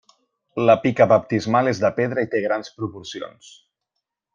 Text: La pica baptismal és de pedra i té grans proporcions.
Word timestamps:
La 0.69 0.75
pica 0.85 1.07
baptismal 1.11 1.71
és 1.75 1.83
de 1.85 1.93
pedra 2.01 2.27
i 2.29 2.33
té 2.35 2.45
grans 2.49 2.77
proporcions. 2.81 3.57